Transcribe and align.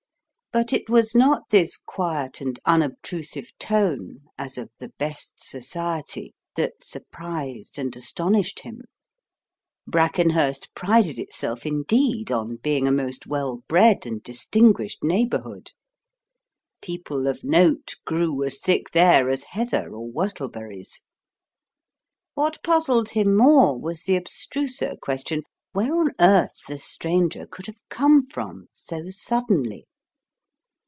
But 0.53 0.73
it 0.73 0.89
was 0.89 1.15
not 1.15 1.43
this 1.49 1.77
quiet 1.77 2.41
and 2.41 2.59
unobtrusive 2.65 3.57
tone, 3.57 4.19
as 4.37 4.57
of 4.57 4.69
the 4.79 4.89
Best 4.99 5.35
Society, 5.37 6.33
that 6.57 6.73
surprised 6.83 7.79
and 7.79 7.95
astonished 7.95 8.59
him; 8.59 8.81
Brackenhurst 9.87 10.67
prided 10.75 11.17
itself, 11.17 11.65
indeed, 11.65 12.33
on 12.33 12.57
being 12.57 12.85
a 12.85 12.91
most 12.91 13.25
well 13.25 13.63
bred 13.69 14.05
and 14.05 14.21
distinguished 14.21 15.05
neighbourhood; 15.05 15.71
people 16.81 17.27
of 17.29 17.45
note 17.45 17.93
grew 18.03 18.43
as 18.43 18.59
thick 18.59 18.89
there 18.91 19.29
as 19.29 19.45
heather 19.51 19.95
or 19.95 20.09
whortleberries. 20.11 21.03
What 22.33 22.61
puzzled 22.61 23.11
him 23.11 23.37
more 23.37 23.79
was 23.79 24.01
the 24.03 24.17
abstruser 24.17 24.95
question, 25.01 25.43
where 25.71 25.95
on 25.95 26.09
earth 26.19 26.55
the 26.67 26.77
stranger 26.77 27.47
could 27.47 27.67
have 27.67 27.79
come 27.89 28.21
from 28.25 28.67
so 28.73 29.03
suddenly. 29.09 29.87